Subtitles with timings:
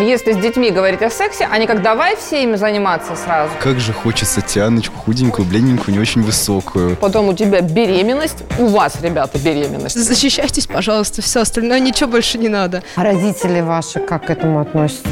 [0.00, 3.52] Если с детьми говорить о сексе, они как давай все ими заниматься сразу.
[3.60, 6.96] Как же хочется тяночку, худенькую, бледненькую, не очень высокую.
[6.96, 9.98] Потом у тебя беременность, у вас, ребята, беременность.
[9.98, 12.82] Защищайтесь, пожалуйста, все остальное ничего больше не надо.
[12.94, 15.08] А родители ваши как к этому относятся?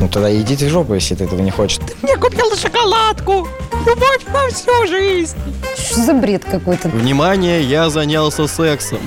[0.00, 1.80] Ну тогда идите в жопу, если ты этого не хочешь.
[2.02, 3.48] Мне купил шоколадку.
[3.86, 5.36] Любовь на всю жизнь.
[5.76, 6.88] Что за бред какой-то?
[6.88, 9.00] Внимание, я занялся сексом.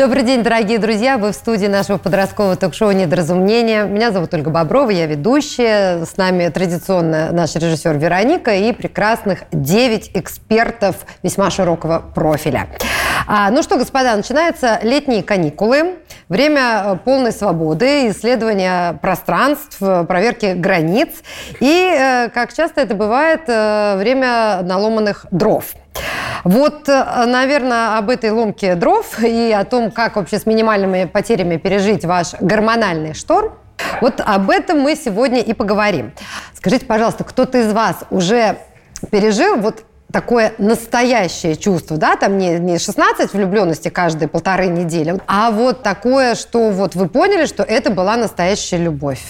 [0.00, 1.18] Добрый день, дорогие друзья!
[1.18, 3.84] Вы в студии нашего подросткового ток-шоу «Недоразумение».
[3.84, 6.06] Меня зовут Ольга Боброва, я ведущая.
[6.06, 12.68] С нами традиционно наш режиссер Вероника и прекрасных 9 экспертов весьма широкого профиля.
[13.26, 15.96] А, ну что, господа, начинаются летние каникулы.
[16.30, 21.08] Время э, полной свободы, исследования пространств, э, проверки границ.
[21.58, 25.64] И, э, как часто это бывает, время наломанных дров.
[26.44, 32.04] Вот, наверное, об этой ломке дров и о том, как вообще с минимальными потерями пережить
[32.04, 33.54] ваш гормональный шторм,
[34.00, 36.12] вот об этом мы сегодня и поговорим.
[36.54, 38.58] Скажите, пожалуйста, кто-то из вас уже
[39.10, 45.50] пережил вот такое настоящее чувство, да, там не, не 16 влюбленности каждые полторы недели, а
[45.50, 49.22] вот такое, что вот вы поняли, что это была настоящая любовь.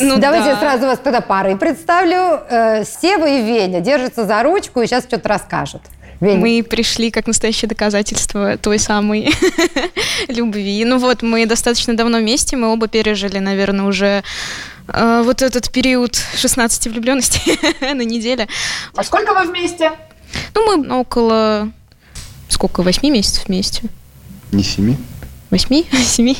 [0.00, 0.60] Ну, Давайте да.
[0.60, 2.40] сразу вас тогда парой представлю.
[2.48, 5.82] Э, Сева и Веня держатся за ручку и сейчас что-то расскажут.
[6.24, 6.40] Веня.
[6.40, 9.30] Мы пришли как настоящее доказательство той самой
[10.28, 10.84] любви.
[10.84, 14.22] Ну вот, мы достаточно давно вместе, мы оба пережили, наверное, уже
[14.88, 17.40] э, вот этот период 16 влюбленности
[17.94, 18.48] на неделе.
[18.94, 19.92] А сколько вы вместе?
[20.54, 21.70] Ну, мы около...
[22.48, 22.82] Сколько?
[22.82, 23.82] Восьми месяцев вместе?
[24.52, 24.96] Не семи.
[25.50, 25.86] Восьми?
[26.04, 26.36] Семи?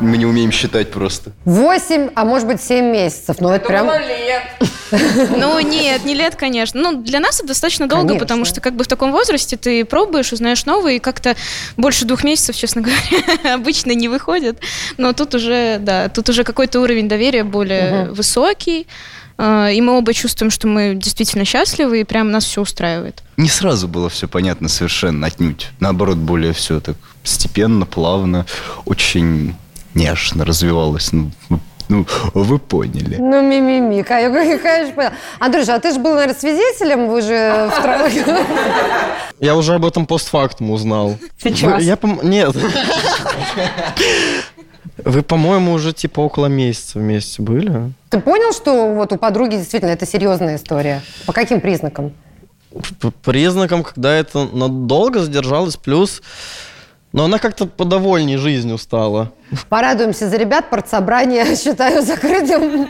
[0.00, 1.32] Мы не умеем считать просто.
[1.44, 3.36] Восемь, а может быть семь месяцев.
[3.40, 3.86] Но это прям...
[3.86, 4.42] лет.
[5.38, 6.78] Ну, нет, не лет, конечно.
[6.78, 8.20] Ну, для нас это достаточно долго, конечно.
[8.20, 11.34] потому что как бы в таком возрасте ты пробуешь, узнаешь новое, и как-то
[11.78, 14.60] больше двух месяцев, честно говоря, обычно не выходит.
[14.98, 18.16] Но тут уже, да, тут уже какой-то уровень доверия более угу.
[18.16, 18.86] высокий.
[19.38, 23.22] А, и мы оба чувствуем, что мы действительно счастливы, и прям нас все устраивает.
[23.36, 25.70] Не сразу было все понятно совершенно, отнюдь.
[25.80, 28.46] Наоборот, более все так постепенно, плавно,
[28.84, 29.54] очень
[29.94, 31.12] нежно развивалось.
[31.12, 31.30] Ну,
[31.88, 33.16] ну, вы поняли.
[33.18, 35.10] Ну, мимими, конечно, понял.
[35.38, 40.70] Андрюша, а ты же был, наверное, свидетелем, вы же в Я уже об этом постфактум
[40.70, 41.16] узнал.
[41.42, 41.82] Сейчас?
[41.82, 42.56] Я, нет.
[45.04, 47.92] Вы, по-моему, уже типа около месяца вместе были.
[48.08, 51.02] Ты понял, что вот у подруги действительно это серьезная история?
[51.26, 52.12] По каким признакам?
[53.00, 56.22] По признакам, когда это надолго задержалось, плюс
[57.12, 59.32] но она как-то подовольнее жизнью стала.
[59.68, 62.88] Порадуемся за ребят, партсобрание считаю закрытым.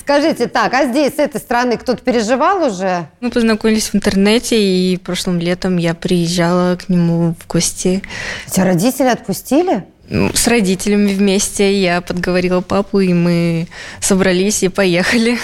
[0.00, 3.08] Скажите, так, а здесь, с этой стороны, кто-то переживал уже?
[3.20, 8.02] Мы познакомились в интернете, и прошлым летом я приезжала к нему в гости.
[8.46, 9.84] Тебя родители отпустили?
[10.08, 13.68] Ну, с родителями вместе я подговорила папу, и мы
[14.00, 15.38] собрались и поехали.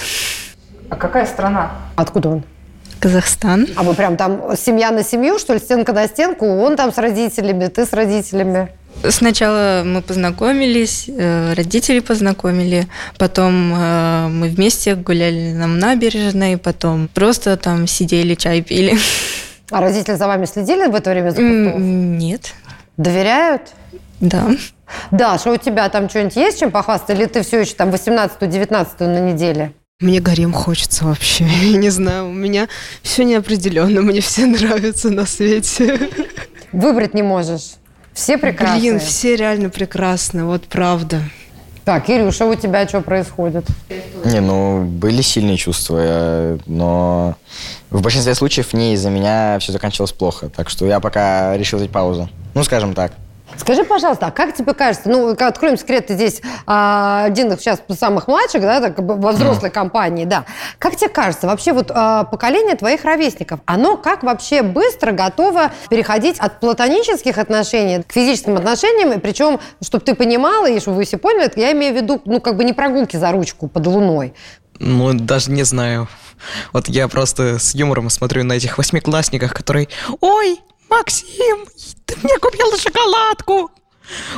[0.89, 1.73] А какая страна?
[1.95, 2.43] Откуда он?
[2.99, 3.67] Казахстан.
[3.75, 6.45] А вы прям там семья на семью, что ли, стенка на стенку?
[6.45, 8.69] Он там с родителями, ты с родителями?
[9.09, 17.57] Сначала мы познакомились, э, родители познакомили, потом э, мы вместе гуляли на набережной, потом просто
[17.57, 18.97] там сидели, чай пили.
[19.71, 22.53] А родители за вами следили в это время за Нет.
[22.97, 23.73] Доверяют?
[24.21, 24.47] Да.
[25.11, 27.13] Даша, у тебя там что-нибудь есть чем похвастаться?
[27.13, 29.73] Или ты все еще там 18-19 на неделе?
[30.01, 31.45] Мне гарем хочется вообще.
[31.63, 32.67] Я не знаю, у меня
[33.01, 34.01] все неопределенно.
[34.01, 36.09] Мне все нравятся на свете.
[36.73, 37.75] Выбрать не можешь.
[38.13, 38.91] Все прекрасные.
[38.91, 41.21] Блин, все реально прекрасны, вот правда.
[41.85, 43.65] Так, Ирюша, у тебя что происходит?
[44.25, 47.37] Не, ну, были сильные чувства, но
[47.89, 50.49] в большинстве случаев не из-за меня все заканчивалось плохо.
[50.49, 52.29] Так что я пока решил взять паузу.
[52.53, 53.13] Ну, скажем так.
[53.57, 57.81] Скажи, пожалуйста, а как тебе кажется, ну, откроем секрет, ты здесь а, один из сейчас
[57.97, 60.45] самых младших, да, так, во взрослой компании, да.
[60.79, 66.39] Как тебе кажется, вообще вот а, поколение твоих ровесников, оно как вообще быстро готово переходить
[66.39, 71.17] от платонических отношений к физическим отношениям, и причем, чтобы ты понимала, и чтобы вы все
[71.17, 74.33] поняли, я имею в виду, ну, как бы не прогулки за ручку под луной.
[74.79, 76.07] Ну, даже не знаю.
[76.73, 79.87] Вот я просто с юмором смотрю на этих восьмиклассников, которые
[80.19, 80.59] «Ой,
[80.97, 81.65] Максим,
[82.05, 83.69] ты мне купил шоколадку.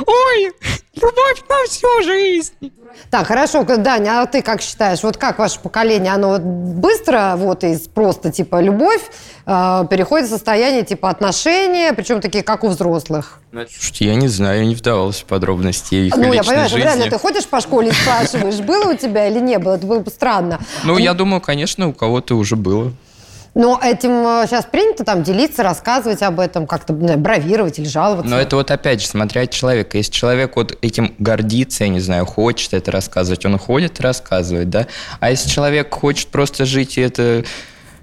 [0.06, 0.52] Ой,
[0.94, 2.72] любовь на всю жизнь.
[3.10, 7.82] Так, хорошо, Даня, а ты как считаешь, вот как ваше поколение, оно быстро вот из
[7.82, 9.02] просто типа любовь
[9.46, 13.40] э, переходит в состояние типа отношения, причем такие, как у взрослых?
[13.52, 16.82] Слушайте, я не знаю, я не вдавался в подробности их Ну, я понимаю, жизни.
[16.82, 20.00] реально, ты ходишь по школе и спрашиваешь, было у тебя или не было, это было
[20.00, 20.58] бы странно.
[20.82, 22.92] Ну, я думаю, конечно, у кого-то уже было.
[23.54, 28.30] Но этим сейчас принято там делиться, рассказывать об этом, как-то бравировать или жаловаться.
[28.30, 29.96] Но это вот опять же, смотря от человека.
[29.96, 34.70] Если человек вот этим гордится, я не знаю, хочет это рассказывать, он уходит и рассказывает,
[34.70, 34.86] да.
[35.20, 37.44] А если человек хочет просто жить и это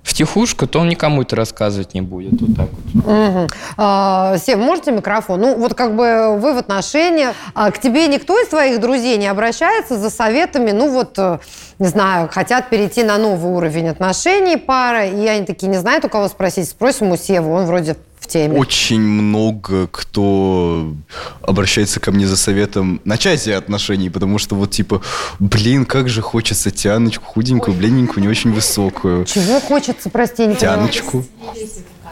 [0.06, 2.40] втихушку, то он никому это рассказывать не будет.
[2.40, 3.06] Вот так вот.
[3.06, 3.48] Угу.
[3.78, 5.42] А, Сев, можете микрофон?
[5.42, 7.36] Ну, вот как бы вы в отношениях.
[7.56, 10.72] А к тебе никто из твоих друзей не обращается за советами?
[10.72, 11.40] Ну, вот, э,
[11.80, 16.10] не знаю, хотят перейти на новый уровень отношений пара, и они такие, не знают, у
[16.10, 16.70] кого спросить.
[16.70, 17.96] Спросим у Севы, он вроде
[18.26, 18.58] в теме.
[18.58, 20.94] Очень много кто
[21.42, 25.02] обращается ко мне за советом начать отношений, потому что вот типа,
[25.40, 29.26] блин, как же хочется Тяночку, худенькую, бледненькую, не очень высокую.
[29.26, 30.56] Чего хочется, прости, не?
[30.56, 31.26] Тяночку.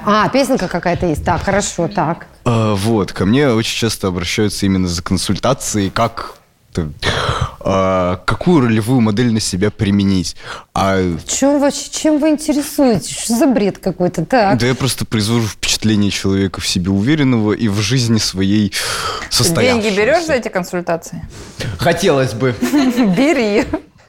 [0.05, 1.23] А, песенка какая-то есть.
[1.23, 2.27] Так, хорошо, так.
[2.45, 6.35] А, вот, ко мне очень часто обращаются именно за консультацией, как
[7.59, 10.35] а, какую ролевую модель на себя применить.
[10.73, 13.17] А Чем вообще, чем вы интересуетесь?
[13.17, 14.25] Что за бред какой-то?
[14.25, 14.57] Так.
[14.57, 18.73] да я просто произвожу впечатление человека в себе уверенного и в жизни своей
[19.29, 19.89] состоявшегося.
[19.89, 21.27] Деньги берешь за эти консультации?
[21.77, 22.55] Хотелось бы.
[22.61, 23.65] Бери.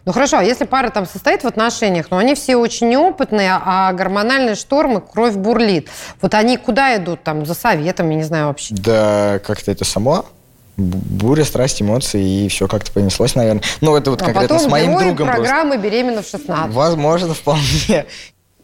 [0.07, 3.93] Ну хорошо, а если пара там состоит в отношениях, но они все очень неопытные, а
[3.95, 5.89] гормональные штормы, кровь бурлит.
[6.21, 8.75] Вот они куда идут там за советом, я не знаю вообще.
[8.75, 10.27] Да, как-то это само.
[10.77, 13.63] Буря, страсть, эмоции, и все как-то понеслось, наверное.
[13.81, 15.35] Ну, это вот а конкретно потом с моим другом просто.
[15.35, 16.73] программы «Беременна в 16».
[16.73, 18.07] Возможно, вполне.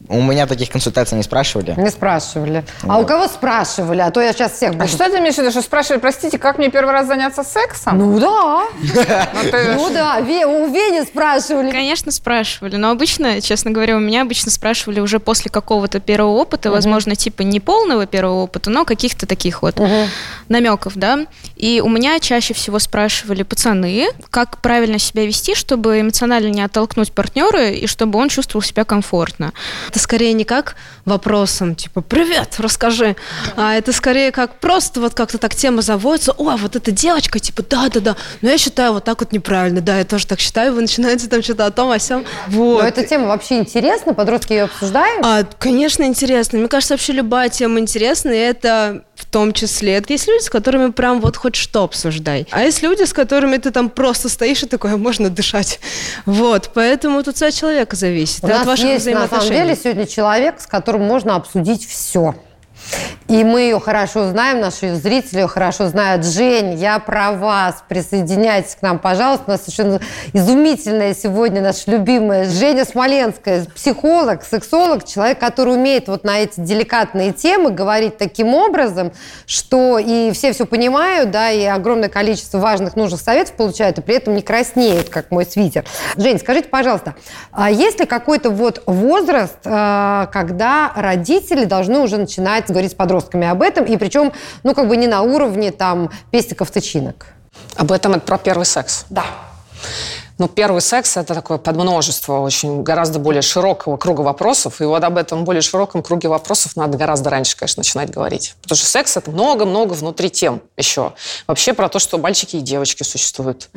[0.08, 1.74] У меня таких консультаций не спрашивали.
[1.76, 2.64] Не спрашивали.
[2.82, 4.00] А у кого спрашивали?
[4.00, 4.84] А то я сейчас всех буду...
[4.84, 7.98] А что ты имеешь в виду, что спрашивали, простите, как мне первый раз заняться сексом?
[7.98, 8.64] Ну да.
[9.32, 11.70] Ну, Ну да, у Вени спрашивали.
[11.70, 12.76] Конечно, спрашивали.
[12.76, 17.42] Но обычно, честно говоря, у меня обычно спрашивали уже после какого-то первого опыта, возможно, типа
[17.42, 19.80] не полного первого опыта, но каких-то таких вот
[20.48, 21.26] намеков, да.
[21.56, 27.12] И у меня чаще всего спрашивали пацаны, как правильно себя вести, чтобы эмоционально не оттолкнуть
[27.12, 29.52] партнера и чтобы он чувствовал себя комфортно.
[29.90, 33.16] Это скорее не как вопросом, типа, привет, расскажи,
[33.56, 37.64] а это скорее как просто вот как-то так тема заводится, о, вот эта девочка, типа,
[37.68, 41.26] да-да-да, но я считаю вот так вот неправильно, да, я тоже так считаю, вы начинаете
[41.26, 42.24] там что-то о том, о сём.
[42.46, 42.82] Вот.
[42.82, 45.26] Но эта тема вообще интересна, подростки ее обсуждают.
[45.26, 46.60] А, конечно, интересно.
[46.60, 50.02] Мне кажется, вообще любая тема интересна, и это в том числе.
[50.08, 52.46] Есть люди, с которыми прям вот хоть что обсуждай.
[52.50, 55.78] А есть люди, с которыми ты там просто стоишь и такой, «А можно дышать.
[56.26, 59.60] Вот, поэтому тут все от человека зависит, У от нас ваших есть, на самом взаимоотношений.
[59.62, 62.34] деле, сегодня человек, с которым можно обсудить все.
[63.28, 66.24] И мы ее хорошо знаем, наши зрители ее хорошо знают.
[66.24, 67.84] Жень, я про вас.
[67.88, 69.44] Присоединяйтесь к нам, пожалуйста.
[69.46, 70.00] У нас совершенно
[70.32, 73.66] изумительная сегодня наша любимая Женя Смоленская.
[73.66, 79.12] Психолог, сексолог, человек, который умеет вот на эти деликатные темы говорить таким образом,
[79.46, 84.16] что и все все понимают, да, и огромное количество важных, нужных советов получают, и при
[84.16, 85.84] этом не краснеют, как мой свитер.
[86.16, 87.14] Жень, скажите, пожалуйста,
[87.52, 93.46] а есть ли какой-то вот возраст, э, когда родители должны уже начинать говорить с подростками
[93.46, 94.32] об этом, и причем,
[94.62, 97.26] ну, как бы не на уровне там пестиков, тычинок?
[97.76, 99.06] Об этом это про первый секс.
[99.10, 99.24] Да.
[100.40, 104.80] Ну, первый секс– это такое подмножество очень гораздо более широкого круга вопросов.
[104.80, 108.54] И вот об этом более широком круге вопросов надо гораздо раньше, конечно, начинать говорить.
[108.62, 111.12] Потому что секс– это много-много внутри тем еще.
[111.46, 113.68] Вообще про то, что мальчики и девочки существуют.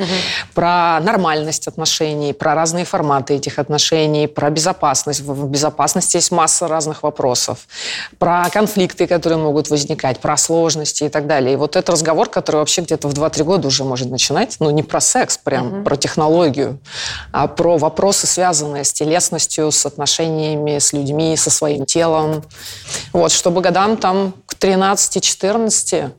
[0.53, 5.19] Про нормальность отношений, про разные форматы этих отношений, про безопасность.
[5.19, 7.67] В безопасности есть масса разных вопросов.
[8.19, 11.55] Про конфликты, которые могут возникать, про сложности и так далее.
[11.55, 14.81] И вот этот разговор, который вообще где-то в 2-3 года уже может начинать, ну, не
[14.81, 15.97] про секс, прям про
[16.53, 16.79] технологию,
[17.31, 22.43] а про вопросы, связанные с телесностью, с отношениями с людьми, со своим телом.
[23.11, 26.11] Вот, чтобы годам там к 13-14,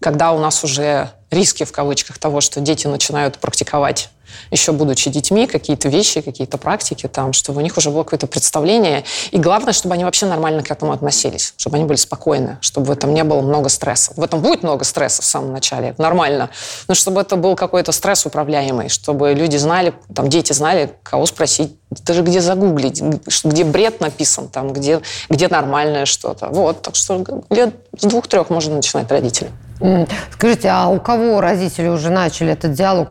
[0.00, 4.10] когда у нас уже риски в кавычках того, что дети начинают практиковать
[4.50, 9.04] еще будучи детьми, какие-то вещи, какие-то практики, там, чтобы у них уже было какое-то представление.
[9.30, 12.90] И главное, чтобы они вообще нормально к этому относились, чтобы они были спокойны, чтобы в
[12.90, 14.12] этом не было много стресса.
[14.16, 16.50] В этом будет много стресса в самом начале, нормально,
[16.88, 21.76] но чтобы это был какой-то стресс управляемый, чтобы люди знали, там, дети знали, кого спросить,
[22.04, 23.02] даже где загуглить,
[23.44, 26.48] где бред написан, там, где, где нормальное что-то.
[26.48, 29.50] Вот, так что лет с двух-трех можно начинать родители.
[29.80, 33.10] М, Скажите, а у кого родители уже начали этот диалог?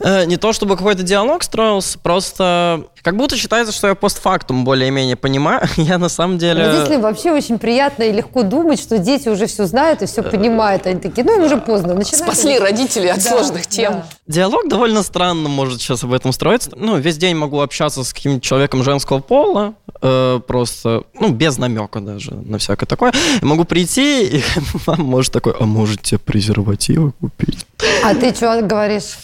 [0.00, 5.16] Э, Не то чтобы какой-то диалог строился, просто как будто считается, что я постфактум более-менее
[5.16, 5.66] понимаю.
[5.76, 6.66] Я на самом деле...
[6.66, 10.86] Родителям вообще очень приятно и легко думать, что дети уже все знают и все понимают.
[10.86, 11.94] Они такие, ну, им уже поздно.
[11.94, 12.16] начинайте».
[12.24, 13.92] Спасли родителей от Да, сложных тем.
[13.94, 14.06] да.
[14.26, 16.70] Диалог довольно странно может сейчас об этом строиться.
[16.76, 22.00] Ну, весь день могу общаться с каким-нибудь человеком женского пола, э, просто, ну, без намека
[22.00, 23.12] даже на всякое такое.
[23.40, 24.42] Я могу прийти, и
[24.86, 27.66] мама может такой, а может тебе презервативы купить?
[28.04, 29.16] А ты что говоришь?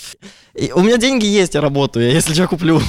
[0.55, 2.81] И у меня деньги есть, я работаю, я если что куплю.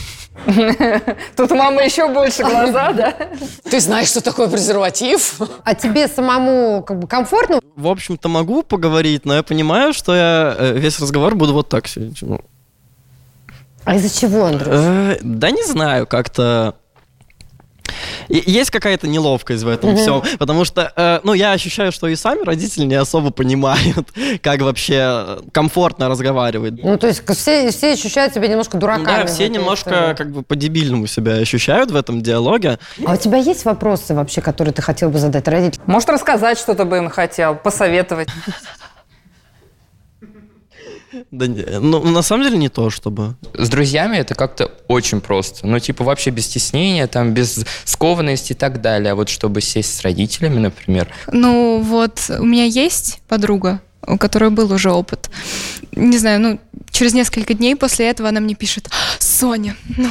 [1.36, 3.14] Тут у мамы еще больше глаза, да?
[3.70, 5.42] Ты знаешь, что такое презерватив?
[5.64, 7.60] А тебе самому как бы комфортно?
[7.76, 11.88] В общем-то, могу поговорить, но я понимаю, что я э, весь разговор буду вот так
[11.88, 12.20] сидеть.
[12.22, 12.40] ну.
[13.84, 14.68] А из-за чего, Андрей?
[14.70, 16.76] Э, Да не знаю, как-то...
[18.30, 22.44] Есть какая-то неловкость в этом всем, потому что, э, ну, я ощущаю, что и сами
[22.44, 24.08] родители не особо понимают,
[24.42, 26.84] как вообще э, комфортно разговаривать.
[26.84, 29.06] Ну, то есть все, все ощущают себя немножко дураками.
[29.06, 30.16] Да, все немножко истории.
[30.16, 32.80] как бы по-дебильному себя ощущают в этом диалоге.
[33.06, 35.84] А у тебя есть вопросы вообще, которые ты хотел бы задать родителям?
[35.88, 38.28] Может, рассказать что-то бы им хотел, посоветовать.
[41.32, 43.36] Да, не- ну, на самом деле не то, чтобы.
[43.54, 45.66] С друзьями это как-то очень просто.
[45.68, 49.12] Ну, типа, вообще без стеснения, там, без скованности и так далее.
[49.12, 54.50] А вот чтобы сесть с родителями, например, Ну вот, у меня есть подруга, у которой
[54.50, 55.30] был уже опыт.
[55.92, 56.60] Не знаю, ну,
[56.92, 60.10] через несколько дней после этого она мне пишет, Соня, ну,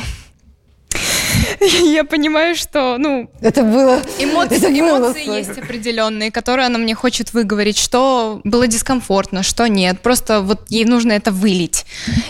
[1.61, 3.31] я понимаю, что, ну...
[3.41, 4.01] Это было...
[4.19, 5.39] Эмоции, это было, эмоции Соня.
[5.39, 10.01] есть определенные, которые она мне хочет выговорить, что было дискомфортно, что нет.
[10.01, 11.87] Просто вот ей нужно это вылить.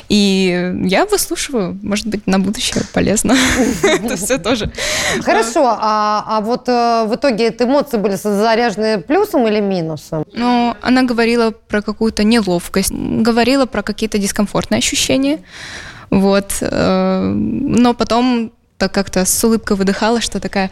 [0.09, 1.79] И я выслушиваю.
[1.83, 3.37] Может быть, на будущее полезно.
[3.83, 4.71] Это все тоже.
[5.23, 10.25] Хорошо, а, а вот э, в итоге это эмоции были заряжены плюсом или минусом?
[10.33, 15.41] Ну, она говорила про какую-то неловкость, говорила про какие-то дискомфортные ощущения.
[16.11, 16.59] Вот.
[16.61, 20.71] э, Но потом так как-то с улыбкой выдыхала, что такая...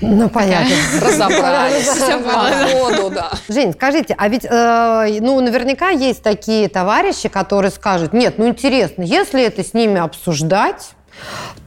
[0.00, 0.74] Ну, понятно.
[1.00, 1.88] Разобрались.
[3.14, 3.30] Да.
[3.48, 9.02] Жень, скажите, а ведь, э, ну, наверняка есть такие товарищи, которые скажут, нет, ну, интересно,
[9.02, 10.90] если это с ними обсуждать,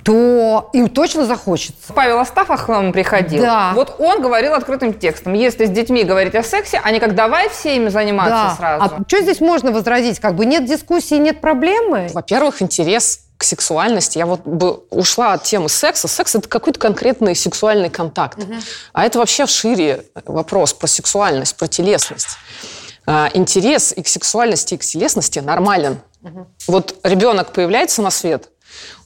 [0.03, 1.93] то им точно захочется.
[1.93, 3.41] Павел Астафов к нам приходил.
[3.41, 3.71] Да.
[3.75, 5.33] Вот он говорил открытым текстом.
[5.33, 8.55] Если с детьми говорить о сексе, они как давай все ими заниматься Да.
[8.57, 8.83] сразу.
[8.83, 10.19] А что здесь можно возразить?
[10.19, 12.09] Как бы нет дискуссии, нет проблемы?
[12.13, 14.17] Во-первых, интерес к сексуальности.
[14.17, 16.07] Я вот бы ушла от темы секса.
[16.07, 18.39] Секс– это какой-то конкретный сексуальный контакт.
[18.93, 22.37] А это вообще шире вопрос про сексуальность, про телесность.
[23.05, 25.99] А, Интерес и к сексуальности, и к телесности нормален.
[26.67, 28.49] Вот ребенок появляется на свет,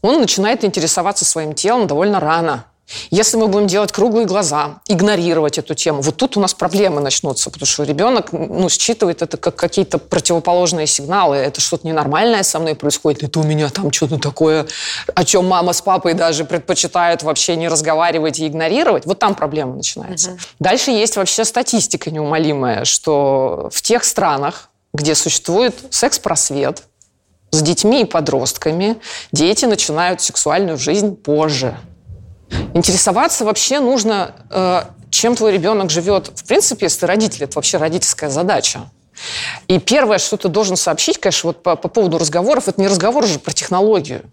[0.01, 2.65] он начинает интересоваться своим телом довольно рано.
[3.09, 7.49] Если мы будем делать круглые глаза, игнорировать эту тему, вот тут у нас проблемы начнутся,
[7.49, 11.37] потому что ребенок ну, считывает это как какие-то противоположные сигналы.
[11.37, 14.67] Это что-то ненормальное со мной происходит, это у меня там что-то такое,
[15.13, 19.05] о чем мама с папой даже предпочитают вообще не разговаривать и игнорировать.
[19.05, 20.37] Вот там проблема начинается.
[20.59, 26.83] Дальше есть вообще статистика неумолимая, что в тех странах, где существует секс-просвет,
[27.51, 28.97] с детьми и подростками
[29.31, 31.77] дети начинают сексуальную жизнь позже.
[32.73, 36.31] Интересоваться вообще нужно, э, чем твой ребенок живет.
[36.35, 38.89] В принципе, если ты родитель, это вообще родительская задача.
[39.67, 43.23] И первое, что ты должен сообщить, конечно, вот по, по поводу разговоров, это не разговор
[43.23, 44.23] уже про технологию.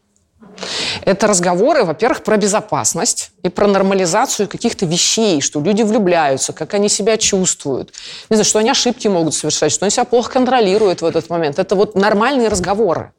[1.03, 6.89] Это разговоры, во-первых, про безопасность и про нормализацию каких-то вещей, что люди влюбляются, как они
[6.89, 7.93] себя чувствуют.
[8.31, 11.59] Не знаю, что они ошибки могут совершать, что они себя плохо контролируют в этот момент.
[11.59, 13.13] Это вот нормальные разговоры.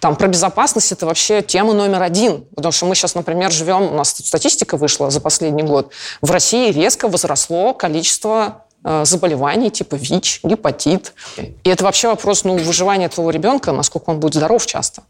[0.00, 2.44] Там про безопасность это вообще тема номер один.
[2.54, 5.92] Потому что мы сейчас, например, живем, у нас статистика вышла за последний год.
[6.20, 11.14] В России резко возросло количество э, заболеваний типа ВИЧ, гепатит.
[11.36, 15.02] И это вообще вопрос ну, выживания твоего ребенка, насколько он будет здоров часто.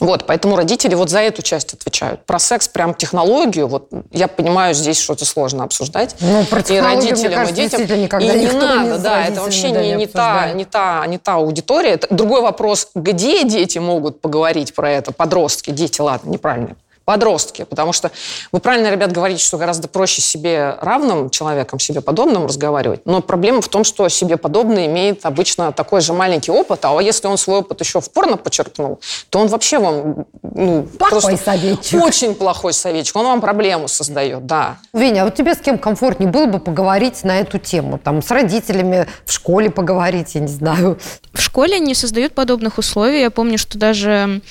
[0.00, 2.24] Вот, поэтому родители вот за эту часть отвечают.
[2.24, 6.16] Про секс, прям технологию, вот я понимаю, здесь что-то сложно обсуждать.
[6.20, 8.02] Ну, про и родителям, кажется, и детям.
[8.02, 11.34] никогда и не надо, не да, это вообще не, не та, не, та, не та
[11.34, 11.90] аудитория.
[11.90, 16.76] Это другой вопрос, где дети могут поговорить про это, подростки, дети, ладно, неправильно.
[17.10, 18.12] Подростки, потому что
[18.52, 23.00] вы правильно, ребят, говорите, что гораздо проще себе равным человеком, себе подобным разговаривать.
[23.04, 27.26] Но проблема в том, что себе подобный имеет обычно такой же маленький опыт, а если
[27.26, 30.24] он свой опыт еще в порно почерпнул, то он вообще вам
[30.54, 32.00] ну, Плохой просто советчик.
[32.00, 33.16] очень плохой советчик.
[33.16, 34.78] Он вам проблему создает, да.
[34.92, 37.98] Веня, а вот тебе с кем комфортнее было бы поговорить на эту тему?
[37.98, 40.96] Там с родителями, в школе поговорить, я не знаю.
[41.32, 43.20] В школе не создают подобных условий.
[43.20, 44.42] Я помню, что даже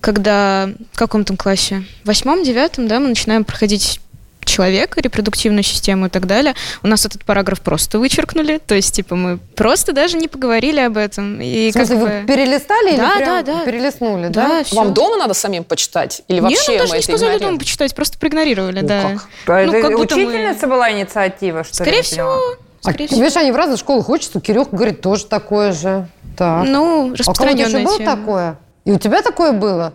[0.00, 1.84] когда в каком там классе?
[2.04, 4.00] В восьмом, девятом, да, мы начинаем проходить
[4.44, 6.54] человека, репродуктивную систему и так далее.
[6.84, 8.58] У нас этот параграф просто вычеркнули.
[8.64, 11.40] То есть, типа, мы просто даже не поговорили об этом.
[11.40, 13.64] И В смысле, как вы бы- перелистали или Да, прям да, да.
[13.64, 14.64] перелистнули, Да, да?
[14.64, 14.76] всё.
[14.76, 16.22] Вам дома надо самим почитать?
[16.28, 17.48] Или Не, вообще нам даже мы не это сказали игнорируем?
[17.54, 19.02] дома почитать, просто проигнорировали, Ну, да.
[19.02, 19.28] как?
[19.48, 21.74] А Ну, это как будто мы- учительница была инициатива, что?
[21.74, 22.40] Скорее всего, поняла?
[22.84, 23.20] А, скорее всего.
[23.22, 24.40] видишь, они в разных школах учатся.
[24.40, 26.06] Кирюха говорит, тоже такое же.
[26.36, 26.66] Так.
[26.68, 28.16] Ну, а у кого-то еще было тема.
[28.16, 28.58] такое?
[28.86, 29.94] И у тебя такое было?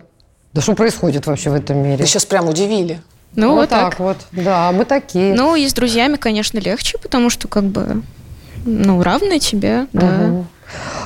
[0.52, 1.96] Да что происходит вообще в этом мире?
[1.96, 3.00] Вы сейчас прям удивили.
[3.34, 3.98] Ну, вот, так.
[3.98, 4.18] вот.
[4.32, 5.34] Да, мы такие.
[5.34, 8.02] Ну, и с друзьями, конечно, легче, потому что как бы,
[8.66, 10.06] ну, равные тебе, да.
[10.06, 10.46] Мгм.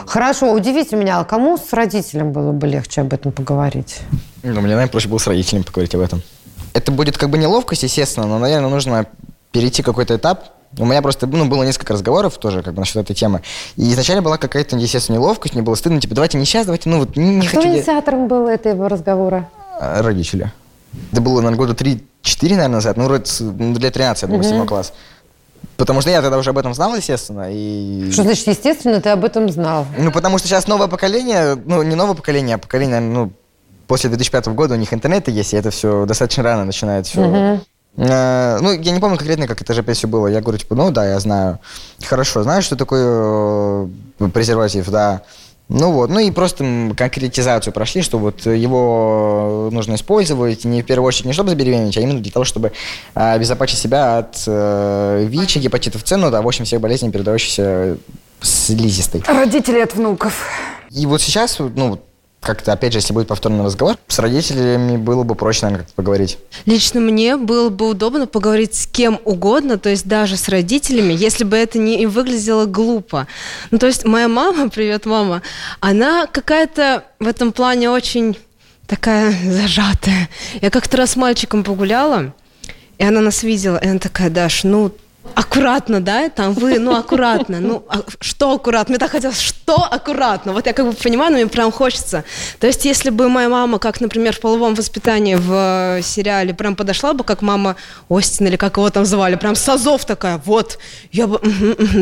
[0.06, 4.00] Хорошо, удивите меня, а кому с родителем было бы легче об этом поговорить?
[4.42, 6.22] Ну, мне, наверное, проще было с родителями поговорить об этом.
[6.72, 9.06] Это будет как бы неловкость, естественно, но, наверное, нужно
[9.52, 10.44] перейти какой-то этап.
[10.78, 13.42] У меня просто ну, было несколько разговоров тоже как бы насчет этой темы.
[13.76, 16.98] И изначально была какая-то, естественно, неловкость, мне было стыдно, типа, давайте не сейчас, давайте, ну
[17.00, 17.68] вот, не, Кто хочу.
[17.70, 19.48] я- инициатором был этого разговора?
[19.80, 20.52] А, Родители.
[21.12, 22.00] Это было, наверное, года 3-4,
[22.42, 22.96] наверное, назад.
[22.96, 24.58] Ну, ну, для 13, я думаю, Мгм.
[24.58, 24.92] 7 класс.
[25.76, 27.48] Потому что я тогда уже об этом знал, естественно.
[27.50, 28.10] И...
[28.10, 29.86] Что значит, естественно, ты об этом знал?
[29.98, 33.30] Ну, потому что сейчас новое поколение, ну, не новое поколение, а поколение, ну,
[33.86, 37.20] после 2005 года у них интернеты есть, и это все достаточно рано начинает все.
[37.20, 37.60] Мгм.
[37.96, 40.26] Э, ну, я не помню конкретно, как это же все было.
[40.26, 41.58] Я говорю, типа, ну да, я знаю.
[42.04, 43.88] Хорошо, знаю, что такое
[44.20, 45.22] э, презерватив, да.
[45.68, 51.08] Ну вот, ну и просто конкретизацию прошли, что вот его нужно использовать не в первую
[51.08, 52.70] очередь не чтобы забеременеть, а именно для того, чтобы
[53.16, 57.98] а, обезопасить себя от э, ВИЧ, гепатитов С, ну да, в общем, всех болезней, передающихся
[58.40, 59.24] слизистой.
[59.26, 60.48] Родители от внуков.
[60.92, 61.98] И вот сейчас, ну,
[62.46, 66.38] как-то, опять же, если будет повторный разговор, с родителями было бы проще, наверное, как-то поговорить.
[66.64, 71.44] Лично мне было бы удобно поговорить с кем угодно, то есть даже с родителями, если
[71.44, 73.26] бы это не выглядело глупо.
[73.70, 75.42] Ну, то есть моя мама, привет, мама,
[75.80, 78.38] она какая-то в этом плане очень
[78.86, 80.28] такая зажатая.
[80.62, 82.32] Я как-то раз с мальчиком погуляла,
[82.98, 84.92] и она нас видела, и она такая, Даш, ну,
[85.34, 88.92] аккуратно, да, там вы, ну, аккуратно, ну, а что аккуратно?
[88.92, 90.52] Мне так хотелось, что аккуратно?
[90.52, 92.24] Вот я как бы понимаю, но мне прям хочется.
[92.60, 96.76] То есть, если бы моя мама, как, например, в половом воспитании в э, сериале, прям
[96.76, 97.76] подошла бы, как мама
[98.08, 100.78] Остин или как его там звали, прям с азов такая, вот,
[101.12, 101.38] я бы,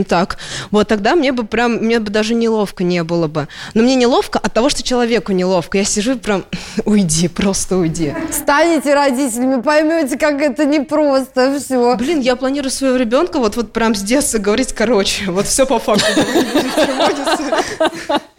[0.09, 0.39] так,
[0.71, 3.49] вот тогда мне бы прям, мне бы даже неловко не было бы.
[3.75, 5.79] Но мне неловко от того, что человеку неловко.
[5.79, 6.45] Я сижу и прям,
[6.85, 8.15] уйди, просто уйди.
[8.31, 11.97] Станете родителями, поймете, как это непросто все.
[11.97, 15.79] Блин, я планирую своего ребенка вот, вот прям с детства говорить, короче, вот все по
[15.79, 16.23] факту.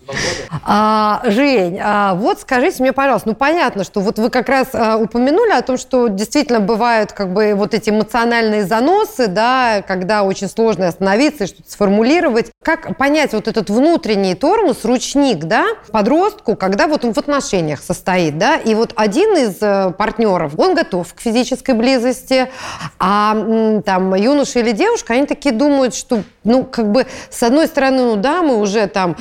[0.64, 4.98] А, Жень, а вот скажите мне, пожалуйста, ну понятно, что вот вы как раз а,
[4.98, 10.48] упомянули о том, что действительно бывают как бы вот эти эмоциональные заносы, да, когда очень
[10.50, 12.52] сложно остановиться и что-то сформулировать.
[12.64, 18.38] Как понять вот этот внутренний тормоз, ручник, да, подростку, когда вот он в отношениях состоит,
[18.38, 22.50] да, и вот один из э, партнеров, он готов к физической близости,
[23.00, 28.04] а там юноша или девушка, они такие думают, что, ну, как бы, с одной стороны,
[28.04, 29.16] ну да, мы уже там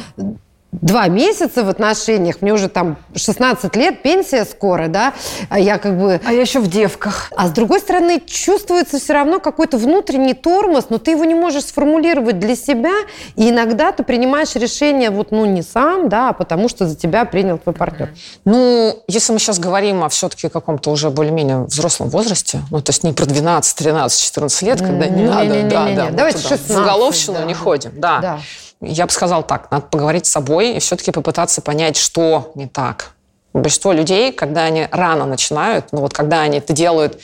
[0.80, 5.14] два месяца в отношениях, мне уже там 16 лет, пенсия скоро, да,
[5.48, 6.20] а я как бы...
[6.24, 7.30] А я еще в девках.
[7.36, 11.64] А с другой стороны, чувствуется все равно какой-то внутренний тормоз, но ты его не можешь
[11.64, 12.92] сформулировать для себя,
[13.36, 17.24] и иногда ты принимаешь решение вот, ну, не сам, да, а потому что за тебя
[17.24, 18.10] принял твой партнер.
[18.44, 23.04] Ну, если мы сейчас говорим о все-таки каком-то уже более-менее взрослом возрасте, ну, то есть
[23.04, 25.62] не про 12, 13, 14 лет, когда не Не-не-не-не-не.
[25.62, 27.44] надо, да, да, вот Давайте туда, 16, в головщину да.
[27.44, 28.18] не ходим, да.
[28.20, 28.40] Да.
[28.86, 33.14] Я бы сказала так, надо поговорить с собой и все-таки попытаться понять, что не так.
[33.54, 37.20] Большинство людей, когда они рано начинают, ну вот когда они это делают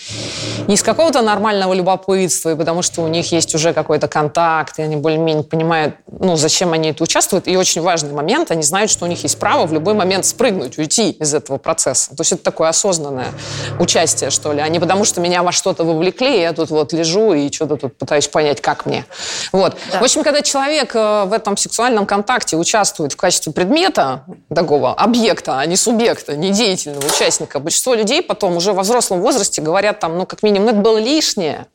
[0.68, 4.82] не из какого-то нормального любопытства, и потому что у них есть уже какой-то контакт, и
[4.82, 7.48] они более-менее понимают, ну, зачем они это участвуют.
[7.48, 10.78] И очень важный момент, они знают, что у них есть право в любой момент спрыгнуть,
[10.78, 12.14] уйти из этого процесса.
[12.14, 13.32] То есть это такое осознанное
[13.80, 16.92] участие, что ли, а не потому что меня во что-то вовлекли, и я тут вот
[16.92, 19.04] лежу и что-то тут пытаюсь понять, как мне.
[19.50, 19.76] Вот.
[19.98, 24.22] В общем, когда человек э, в этом сексуальном контакте участвует в качестве предмета,
[24.54, 29.62] такого объекта, а не субъекта, не деятельного участника, большинство людей потом уже во взрослом возрасте
[29.62, 31.66] говорят там, ну, как минимум, ну, это было лишнее.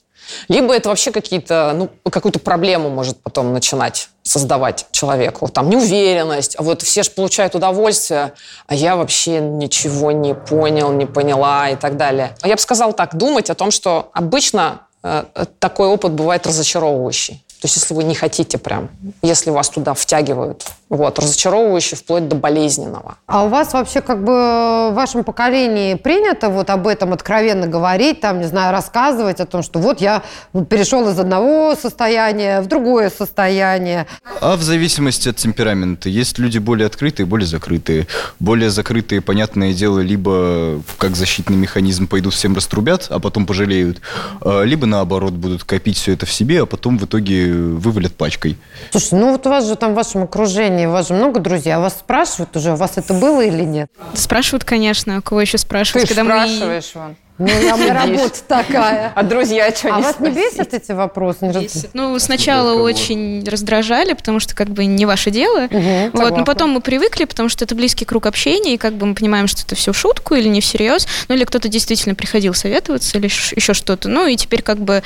[0.47, 5.47] Либо это вообще какие-то, ну, какую-то проблему может потом начинать создавать человеку.
[5.47, 8.33] Там неуверенность, а вот все же получают удовольствие,
[8.67, 12.35] а я вообще ничего не понял, не поняла и так далее.
[12.43, 15.25] Я бы сказала так, думать о том, что обычно э,
[15.59, 17.45] такой опыт бывает разочаровывающий.
[17.61, 18.89] То есть если вы не хотите прям,
[19.21, 23.17] если вас туда втягивают, вот, разочаровывающий вплоть до болезненного.
[23.25, 28.21] А у вас вообще как бы в вашем поколении принято вот об этом откровенно говорить,
[28.21, 30.21] там, не знаю, рассказывать о том, что вот я
[30.69, 34.05] перешел из одного состояния в другое состояние.
[34.41, 36.09] А в зависимости от темперамента.
[36.09, 38.07] Есть люди более открытые, более закрытые.
[38.39, 44.01] Более закрытые, понятное дело, либо как защитный механизм пойдут всем раструбят, а потом пожалеют,
[44.41, 48.57] а, либо наоборот будут копить все это в себе, а потом в итоге вывалят пачкой.
[48.91, 51.73] Слушай, ну вот у вас же там в вашем окружении, у вас же много друзей,
[51.73, 53.89] а вас спрашивают уже, у вас это было или нет?
[54.13, 56.47] Спрашивают, конечно, у кого еще Ты спрашивают, ж когда мы...
[56.47, 57.15] спрашиваешь, вон.
[57.37, 59.11] Ну, я моя работа такая.
[59.13, 61.51] А друзья что А не вас не бесят эти вопросы?
[61.53, 61.89] Бесит.
[61.93, 65.67] Ну, сначала очень раздражали, потому что как бы не ваше дело.
[66.13, 69.15] Вот, но потом мы привыкли, потому что это близкий круг общения, и как бы мы
[69.15, 73.17] понимаем, что это все в шутку или не всерьез, ну или кто-то действительно приходил советоваться
[73.17, 74.07] или еще что-то.
[74.07, 75.03] Ну и теперь как бы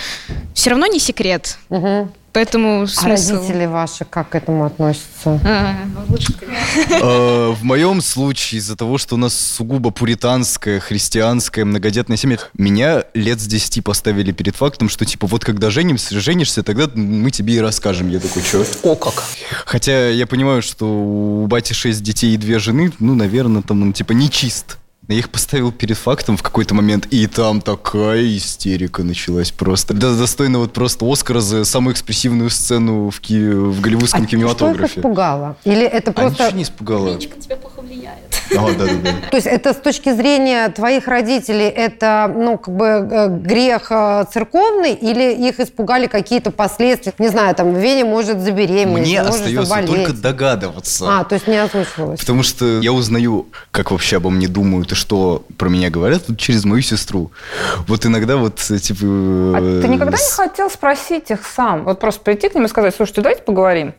[0.54, 1.58] все равно не секрет.
[2.40, 3.34] Поэтому А смысл...
[3.34, 5.42] родители ваши как к этому относятся?
[5.44, 5.76] А,
[6.08, 6.34] лучше
[6.90, 13.04] Э, В моем случае, из-за того, что у нас сугубо пуританская, христианская, многодетная семья, меня
[13.14, 17.56] лет с 10 поставили перед фактом, что типа вот когда женимся, женишься, тогда мы тебе
[17.56, 18.10] и расскажем.
[18.10, 18.66] Я такой, что?
[18.84, 19.22] О, как.
[19.66, 23.92] Хотя я понимаю, что у бати 6 детей и две жены, ну, наверное, там он
[23.92, 24.78] типа не чист.
[25.10, 29.96] Я их поставил перед фактом в какой-то момент, и там такая истерика началась просто.
[29.96, 34.36] Да, достойно вот просто Оскара за самую экспрессивную сцену в, ки- в голливудском А Что
[34.36, 35.00] их кинематографе.
[35.00, 35.58] испугало?
[35.64, 36.44] Или это А просто...
[36.44, 37.18] ничего не испугало.
[37.18, 38.20] тебя плохо влияет.
[38.52, 39.12] Да, да, да.
[39.30, 44.26] То есть это с точки зрения твоих родителей, это, ну, как бы э, грех э,
[44.32, 47.14] церковный, или их испугали какие-то последствия?
[47.20, 49.90] Не знаю, там, Веня может забеременеть, Мне может остается заболеть.
[49.90, 51.20] только догадываться.
[51.20, 52.20] А, то есть не озвучивалось.
[52.20, 56.38] Потому что я узнаю, как вообще обо мне думают и что про меня говорят вот
[56.38, 57.32] через мою сестру.
[57.88, 59.00] Вот иногда вот, э, типа...
[59.02, 61.84] А ты никогда не хотел спросить их сам?
[61.84, 63.94] Вот просто прийти к ним и сказать, слушайте, давайте поговорим.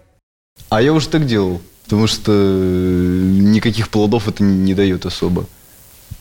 [0.68, 1.60] А я уже так делал.
[1.90, 5.46] Потому что э, никаких плодов это не дает особо.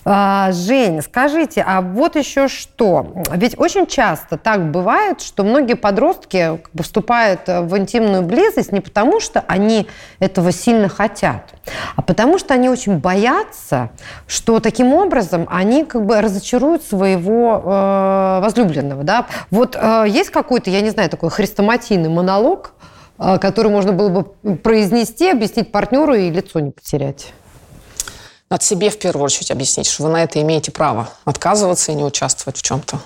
[0.04, 3.14] А, Жень, скажите, а вот еще что?
[3.32, 9.20] Ведь очень часто так бывает, что многие подростки вступают э, в интимную близость не потому,
[9.20, 9.86] что они
[10.18, 11.54] этого сильно хотят,
[11.96, 13.92] а потому что они очень боятся,
[14.26, 19.04] что таким образом они как бы разочаруют своего э, возлюбленного.
[19.04, 19.28] Да?
[19.52, 22.74] Вот э, есть какой-то, я не знаю, такой хрестоматийный монолог,
[23.20, 27.34] который можно было бы произнести, объяснить партнеру и лицо не потерять?
[28.50, 31.10] Надо себе в первую очередь объяснить, что вы на это имеете право.
[31.26, 33.00] Отказываться и не участвовать в чем-то.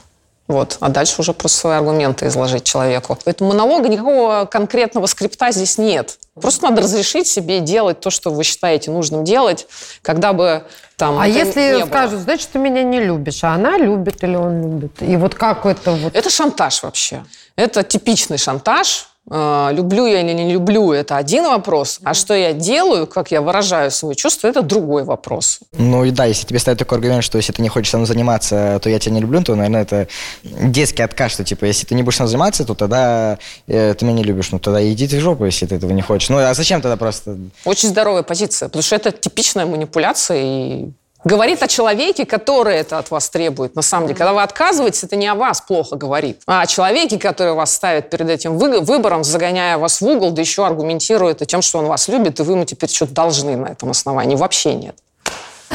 [0.48, 0.78] Вот.
[0.82, 3.18] А дальше уже просто свои аргументы изложить человеку.
[3.24, 6.18] Поэтому монолога никакого конкретного скрипта здесь нет.
[6.40, 9.68] Просто надо разрешить себе делать то, что вы считаете нужным делать,
[10.02, 10.64] когда бы
[10.98, 11.18] там...
[11.20, 15.02] А если скажут, значит, ты меня не любишь, а она любит или он любит?
[15.02, 16.16] И вот как это вот...
[16.16, 17.24] Это шантаж вообще.
[17.56, 19.08] Это типичный шантаж.
[19.30, 22.00] Э, Люблю я или не люблю, это один вопрос.
[22.04, 25.60] А что я делаю, как я выражаю свои чувства, это другой вопрос.
[25.74, 28.08] Ну и да, если тебе ставят такой аргумент, что если ты не хочешь со мной
[28.08, 30.08] заниматься, то я тебя не люблю, то, наверное, это
[30.44, 34.06] детский отказ, что типа, если ты не будешь со мной заниматься, то тогда э, ты
[34.06, 34.52] меня не любишь.
[34.52, 36.30] Ну тогда иди ты в жопу, если ты этого не хочешь.
[36.30, 37.38] Ну а зачем тогда просто...
[37.66, 40.92] Очень здоровая позиция, потому что это типичная манипуляция и
[41.24, 43.76] говорит о человеке, который это от вас требует.
[43.76, 47.18] На самом деле, когда вы отказываетесь, это не о вас плохо говорит, а о человеке,
[47.18, 51.46] который вас ставит перед этим вы- выбором, загоняя вас в угол, да еще аргументирует и
[51.46, 54.36] тем, что он вас любит, и вы ему теперь что-то должны на этом основании.
[54.36, 54.96] Вообще нет.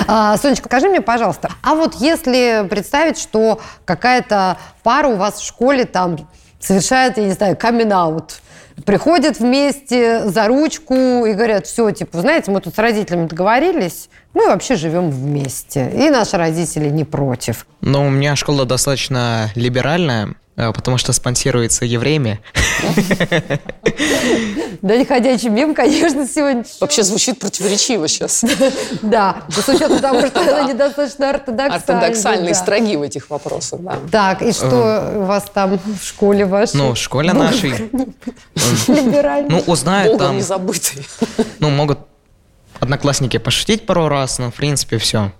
[0.07, 5.45] А, Сонечка, скажи мне, пожалуйста, а вот если представить, что какая-то пара у вас в
[5.45, 6.29] школе там
[6.61, 8.41] совершает, я не знаю, камин-аут,
[8.85, 14.47] приходят вместе за ручку и говорят, все, типа, знаете, мы тут с родителями договорились, мы
[14.47, 17.67] вообще живем вместе, и наши родители не против.
[17.81, 22.41] Ну, у меня школа достаточно либеральная, потому что спонсируется евреями.
[24.83, 26.65] Да, не ходячий мем, конечно, сегодня.
[26.81, 28.45] Вообще звучит противоречиво сейчас.
[29.03, 31.77] Да, с учетом того, что она недостаточно ортодоксальна.
[31.77, 33.99] Ортодоксальные, строги в этих вопросах, да.
[34.11, 36.77] Так, и что у вас там в школе вашей?
[36.77, 37.91] Ну, в школе нашей.
[38.89, 39.49] Либеральной.
[39.51, 41.07] Ну, узнают там, не забытый.
[41.59, 42.01] ну, могут
[42.81, 45.33] одноклассники пошутить пару раз, но, в принципе, все.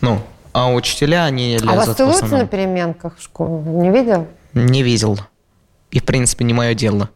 [0.00, 0.20] Ну,
[0.52, 3.62] а учителя, они А вас лезут в целуются на переменках в школу?
[3.62, 4.26] Не видел?
[4.54, 5.18] Не видел.
[5.90, 7.10] И, в принципе, не мое дело.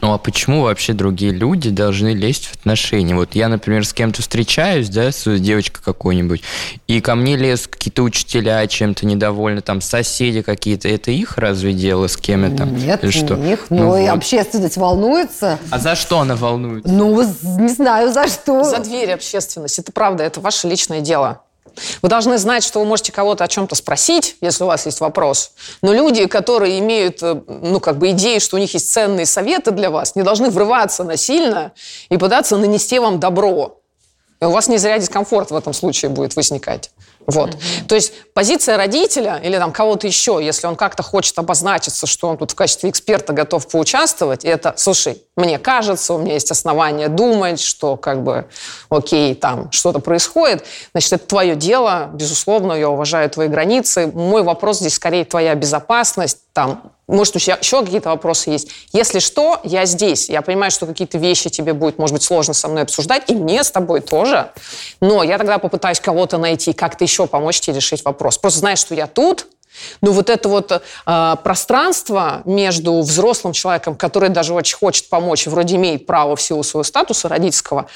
[0.00, 3.14] Ну а почему вообще другие люди должны лезть в отношения?
[3.14, 6.42] Вот я, например, с кем-то встречаюсь, да, с девочкой какой-нибудь,
[6.86, 10.88] и ко мне лезут какие-то учителя чем-то недовольны, там соседи какие-то.
[10.88, 12.64] Это их разве дело, с кем это?
[12.64, 13.34] Нет, Или что?
[13.34, 13.66] не их.
[13.70, 14.10] Ну и вот.
[14.10, 15.58] общественность волнуется.
[15.70, 16.92] А за что она волнуется?
[16.92, 17.20] Ну,
[17.58, 18.62] не знаю, за что.
[18.62, 19.78] За дверь общественность.
[19.78, 21.42] Это правда, это ваше личное дело.
[22.02, 25.52] Вы должны знать, что вы можете кого-то о чем-то спросить, если у вас есть вопрос.
[25.82, 29.70] Но люди, которые имеют, э, ну, как бы идею, что у них есть ценные советы
[29.70, 31.72] для вас, не должны врываться насильно
[32.08, 33.78] и пытаться нанести вам добро.
[34.40, 36.90] И у вас не зря дискомфорт в этом случае будет возникать.
[37.28, 37.58] Вот.
[37.88, 42.38] То есть позиция родителя или там кого-то еще, если он как-то хочет обозначиться, что он
[42.38, 47.60] тут в качестве эксперта готов поучаствовать, это, слушай, мне кажется, у меня есть основания думать,
[47.60, 48.48] что как бы,
[48.88, 54.08] окей, там что-то происходит, значит, это твое дело, безусловно, я уважаю твои границы.
[54.08, 58.68] Мой вопрос здесь скорее твоя безопасность, там, может, у тебя еще какие-то вопросы есть.
[58.92, 60.28] Если что, я здесь.
[60.28, 63.62] Я понимаю, что какие-то вещи тебе будет, может быть, сложно со мной обсуждать, и мне
[63.62, 64.50] с тобой тоже.
[65.00, 68.38] Но я тогда попытаюсь кого-то найти, как-то еще помочь тебе решить вопрос.
[68.38, 69.46] Просто знай, что я тут,
[70.00, 75.76] Но вот это вот э, пространство между взрослым человеком, который даже очень хочет помочь, вроде
[75.76, 77.86] имеет право в силу своего статуса родительского,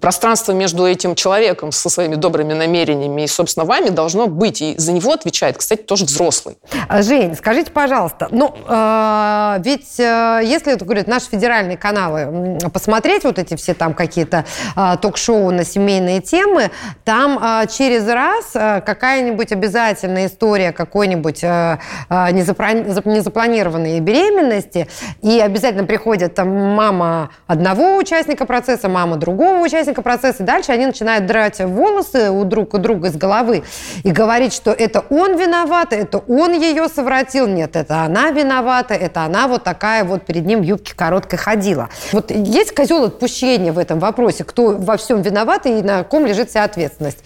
[0.00, 4.60] пространство между этим человеком со своими добрыми намерениями и, собственно, вами должно быть.
[4.62, 6.58] И за него отвечает, кстати, тоже взрослый.
[6.88, 13.24] А, Жень, скажите, пожалуйста, ну, э, ведь э, если, это говорят, наши федеральные каналы, посмотреть
[13.24, 14.44] вот эти все там какие-то
[14.76, 16.70] э, ток-шоу на семейные темы,
[17.04, 24.88] там э, через раз э, какая-нибудь обязательная история какой-нибудь э, э, зап- незапланированной беременности,
[25.22, 30.86] и обязательно приходит там мама одного участника процесса, мама другого участника процесса, и дальше они
[30.86, 33.62] начинают драть волосы у друг у друга из головы
[34.02, 39.22] и говорить, что это он виноват, это он ее совратил, нет, это она виновата, это
[39.22, 41.88] она вот такая вот перед ним в юбке короткой ходила.
[42.12, 46.50] Вот есть козел отпущения в этом вопросе, кто во всем виноват и на ком лежит
[46.50, 47.18] вся ответственность?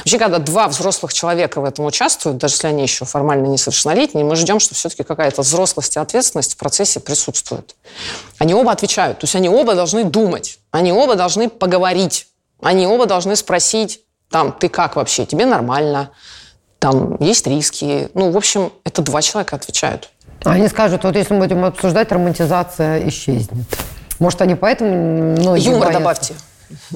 [0.00, 4.36] Вообще, когда два взрослых человека в этом участвуют, даже если они еще формально несовершеннолетние, мы
[4.36, 7.74] ждем, что все-таки какая-то взрослость и ответственность в процессе присутствует.
[8.38, 12.28] Они оба отвечают, то есть они оба должны думать, они оба должны поговорить,
[12.62, 14.00] они оба должны спросить,
[14.30, 16.10] там, ты как вообще, тебе нормально,
[16.78, 18.08] там, есть риски.
[18.14, 20.10] Ну, в общем, это два человека отвечают.
[20.44, 23.66] Они скажут, вот если мы будем обсуждать, романтизация исчезнет.
[24.18, 25.98] Может, они поэтому многие Юмор боятся?
[25.98, 26.34] добавьте.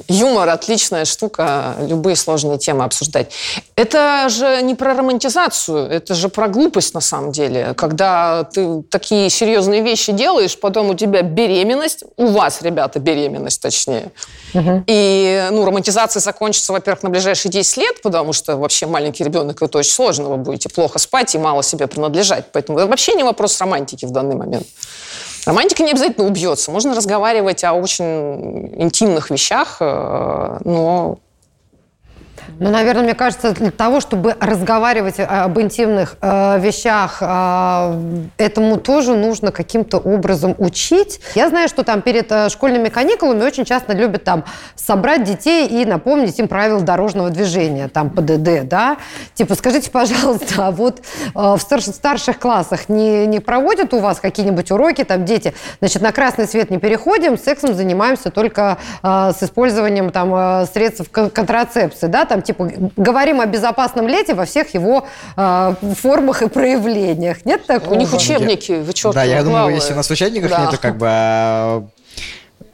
[0.07, 3.31] Юмор– отличная штука, любые сложные темы обсуждать.
[3.75, 7.73] Это же не про романтизацию, это же про глупость на самом деле.
[7.75, 14.11] Когда ты такие серьезные вещи делаешь, потом у тебя беременность, у вас, ребята, беременность точнее.
[14.87, 19.77] И ну, романтизация закончится, во-первых, на ближайшие 10 лет, потому что вообще маленький ребенок, это
[19.77, 22.45] очень сложно, вы будете плохо спать и мало себе принадлежать.
[22.51, 24.67] Поэтому это вообще не вопрос романтики в данный момент.
[25.47, 26.71] Романтика не обязательно убьется.
[26.71, 31.19] Можно разговаривать о очень интимных вещах, э, но
[32.59, 39.15] Ну, наверное, мне кажется, для того, чтобы разговаривать об интимных э, вещах, э, этому тоже
[39.15, 41.19] нужно каким-то образом учить.
[41.35, 44.43] Я знаю, что там перед э, школьными каникулами очень часто любят там
[44.75, 48.97] собрать детей и напомнить им правила дорожного движения, там ПДД, да?
[49.33, 54.19] Типа, скажите, пожалуйста, а вот э, в старш- старших классах не, не проводят у вас
[54.19, 59.43] какие-нибудь уроки, там дети, значит, на красный свет не переходим, сексом занимаемся только э, с
[59.43, 64.73] использованием там э, средств кон- контрацепции, да, там типа говорим о безопасном лете во всех
[64.73, 67.45] его э, формах и проявлениях.
[67.45, 67.93] Нет такого?
[67.93, 70.65] у них учебники, вы что, Да, я думаю, если у нас в учебниках Да.
[70.65, 71.83] нету как бы а,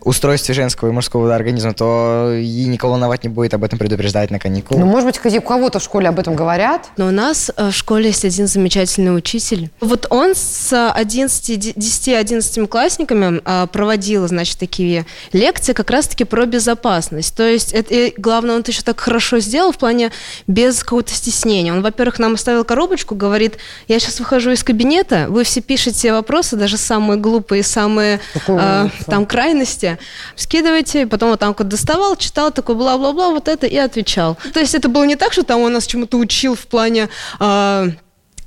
[0.03, 4.39] устройстве женского и мужского организма, то и никого волновать не будет об этом предупреждать на
[4.39, 4.79] каникулы.
[4.79, 6.89] Ну, может быть, у кого-то в школе об этом говорят?
[6.97, 9.69] Но у нас э, в школе есть один замечательный учитель.
[9.79, 17.35] Вот он с 11, 10-11 классниками э, проводил, значит, такие лекции как раз-таки про безопасность.
[17.35, 20.11] То есть, это, и главное, он это еще так хорошо сделал в плане
[20.47, 21.73] без какого-то стеснения.
[21.73, 26.55] Он, во-первых, нам оставил коробочку, говорит, я сейчас выхожу из кабинета, вы все пишете вопросы,
[26.55, 29.92] даже самые глупые, самые э, там крайности,
[30.35, 34.37] скидывайте, потом вот там вот доставал, читал, такой бла-бла-бла, вот это и отвечал.
[34.53, 37.09] То есть это было не так, что там он нас чему-то учил в плане...
[37.39, 37.89] э,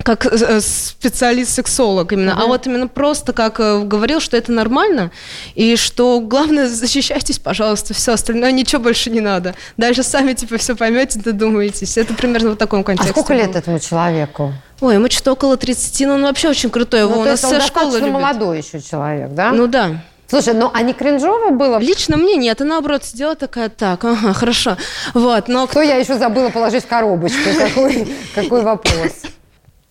[0.05, 5.11] как э, специалист-сексолог именно, а вот именно просто как э, говорил, что это нормально,
[5.55, 9.55] и что главное защищайтесь, пожалуйста, все остальное ничего больше не надо.
[9.77, 11.97] Дальше сами типа все поймете, додумаетесь.
[11.97, 13.13] Это примерно в таком А контексте.
[13.13, 13.59] сколько лет было.
[13.59, 14.53] этому человеку?
[14.81, 17.01] Ой, ему что-то около 30, но он вообще очень крутой.
[17.01, 18.13] Его Ну, у нас вся школа любит.
[18.13, 19.51] молодой еще человек, да?
[19.53, 20.05] Ну да.
[20.29, 21.79] Слушай, ну а не кринжово было?
[21.79, 24.77] Лично мне нет, и наоборот сидела такая, так, ага, хорошо.
[25.15, 27.39] Вот, но Кто я еще забыла положить в коробочку?
[27.59, 29.13] Какой, какой вопрос?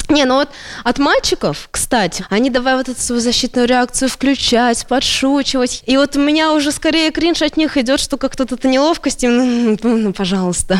[0.10, 0.50] Не, ну вот
[0.84, 5.84] от мальчиков, кстати, они давай вот эту свою защитную реакцию включать, подшучивать.
[5.86, 9.38] И вот у меня уже скорее кринж от них идет, что как-то эта неловкость, им,
[9.38, 10.80] ну, ну, ну, пожалуйста.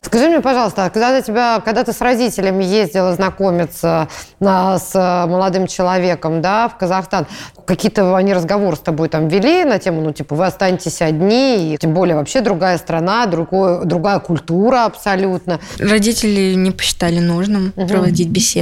[0.00, 4.08] Скажи мне, пожалуйста, а когда ты, тебя, когда ты с родителями ездила знакомиться
[4.40, 7.26] а, с а, молодым человеком, да, в Казахстан,
[7.66, 11.78] какие-то они разговоры с тобой там вели на тему, ну, типа, вы останетесь одни, и
[11.78, 15.60] тем более вообще другая страна, другой, другая культура абсолютно.
[15.78, 18.61] Родители не посчитали нужным проводить беседу.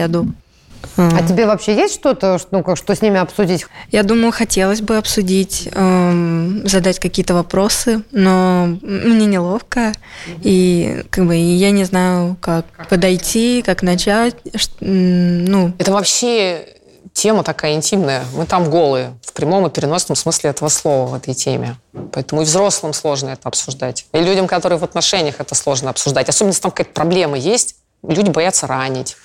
[0.97, 3.67] А тебе вообще есть что-то, что- ну, как, что с ними обсудить?
[3.93, 9.93] Я думаю, хотелось бы обсудить, эм, задать какие-то вопросы, но мне неловко,
[10.43, 14.37] и как бы и я не знаю, как подойти, как начать.
[14.81, 16.67] Ну, Это вообще
[17.13, 18.23] тема такая интимная.
[18.35, 21.77] Мы там голые, в прямом и переносном смысле этого слова в этой теме.
[22.13, 24.07] Поэтому и взрослым сложно это обсуждать.
[24.13, 26.29] И людям, которые в отношениях, это сложно обсуждать.
[26.29, 27.77] Особенно, если там какая-то проблема есть.
[28.03, 29.17] Люди боятся ранить,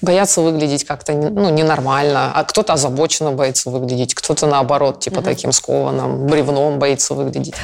[0.00, 6.26] боятся выглядеть как-то ну, ненормально, а кто-то озабоченно боится выглядеть, кто-то наоборот, типа таким скованным,
[6.26, 7.54] бревном боится выглядеть.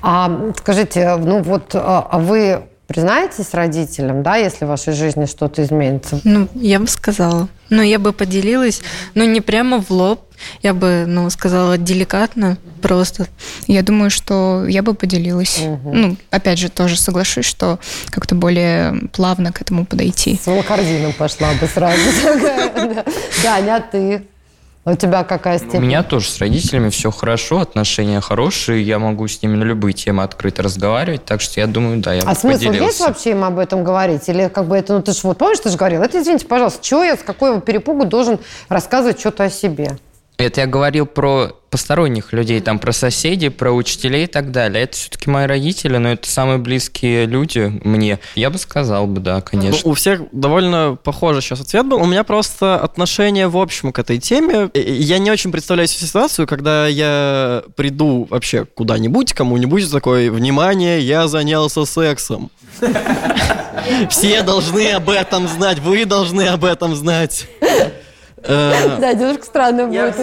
[0.00, 5.62] А скажите, ну вот а а вы признаетесь родителям, да, если в вашей жизни что-то
[5.62, 6.20] изменится?
[6.24, 7.48] Ну, я бы сказала.
[7.70, 8.82] Ну, я бы поделилась,
[9.14, 10.20] но не прямо в лоб.
[10.62, 13.26] Я бы, ну, сказала деликатно, просто.
[13.66, 15.60] Я думаю, что я бы поделилась.
[15.84, 20.38] Ну, опять же, тоже соглашусь, что как-то более плавно к этому подойти.
[20.42, 22.00] С волокордином пошла бы сразу.
[23.42, 24.26] Даня, а ты?
[24.86, 25.80] У тебя какая У степень?
[25.80, 30.22] меня тоже с родителями все хорошо, отношения хорошие, я могу с ними на любые темы
[30.24, 32.84] открыто разговаривать, так что я думаю, да, я А бы смысл поделился.
[32.84, 34.28] есть вообще им об этом говорить?
[34.28, 36.84] Или как бы это, ну ты же вот помнишь, ты же говорил, это извините, пожалуйста,
[36.84, 39.96] чего я с какой перепугу должен рассказывать что-то о себе?
[40.36, 44.84] Это я говорил про посторонних людей, там про соседей, про учителей и так далее.
[44.84, 48.20] Это все-таки мои родители, но это самые близкие люди мне.
[48.36, 49.80] Я бы сказал бы, да, конечно.
[49.84, 52.00] Ну, у всех довольно похожий сейчас ответ был.
[52.00, 54.70] У меня просто отношение в общем к этой теме.
[54.74, 61.26] Я не очень представляю себе ситуацию, когда я приду вообще куда-нибудь, кому-нибудь такой, внимание, я
[61.26, 62.50] занялся сексом.
[64.10, 67.46] Все должны об этом знать, вы должны об этом знать.
[68.46, 70.14] Э, Да, немножко странно будет.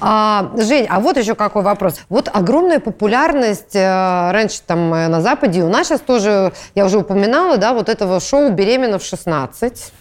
[0.00, 1.96] А, Жень, а вот еще какой вопрос.
[2.08, 6.84] Вот огромная популярность э, раньше там э, на Западе, и у нас сейчас тоже, я
[6.84, 9.92] уже упоминала, да, вот этого шоу «Беременна в 16».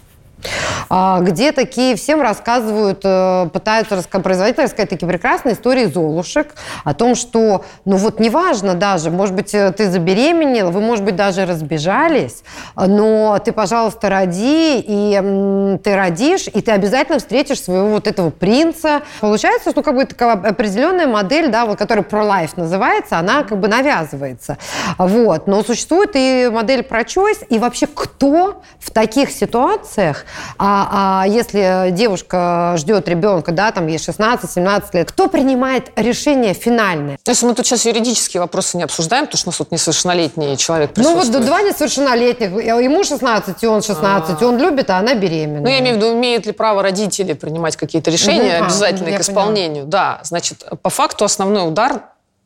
[0.90, 7.16] А, где такие всем рассказывают, э, пытаются производить, рассказать такие прекрасные истории Золушек о том,
[7.16, 12.44] что, ну вот неважно даже, может быть, э, ты забеременела, вы, может быть, даже разбежались,
[12.76, 19.02] но ты, пожалуйста, роди, и ты родишь, и ты обязательно встретишь своего вот этого принца.
[19.20, 23.68] Получается, что как бы такая определенная модель, да, вот, которая pro-life называется, она как бы
[23.68, 24.58] навязывается.
[24.98, 25.48] Вот.
[25.48, 30.26] Но существует и модель про-choice, и вообще кто в таких ситуациях,
[30.58, 37.18] а, а если девушка ждет ребенка, да, там ей 16-17 лет, кто принимает решение финальное?
[37.26, 40.92] Есть мы тут сейчас юридические вопросы не обсуждаем, потому что у нас тут несовершеннолетний человек
[40.96, 45.62] Ну вот два несовершеннолетних, ему 16, и он 16, он любит, а она беременна.
[45.62, 48.64] Ну, я имею в виду, имеют ли право родители принимать какие-то решения Мгм.
[48.64, 49.86] А, обязательные к исполнению.
[49.86, 52.02] Да, значит, по факту основной удар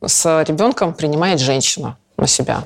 [0.05, 2.63] с ребенком принимает женщина на себя.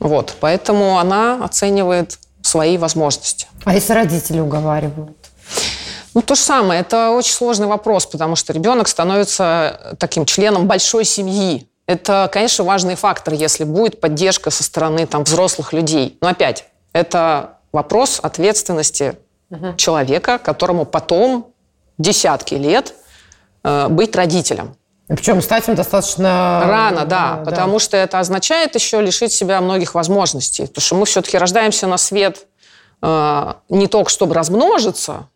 [0.00, 3.46] Вот, поэтому она оценивает свои возможности.
[3.64, 5.16] А если родители уговаривают?
[6.14, 6.80] Ну, то же самое.
[6.80, 11.68] Это очень сложный вопрос, потому что ребенок становится таким членом большой семьи.
[11.86, 16.18] Это, конечно, важный фактор, если будет поддержка со стороны там, взрослых людей.
[16.20, 19.16] Но опять, это вопрос ответственности
[19.76, 21.52] человека, которому потом
[21.96, 22.94] десятки лет
[23.64, 24.76] э, быть родителем.
[25.08, 26.62] Причем стать им достаточно...
[26.64, 30.66] Рано, да, потому что это означает еще лишить себя многих возможностей.
[30.66, 32.46] Потому что мы все-таки рождаемся на свет
[33.00, 35.28] э, не только чтобы размножиться,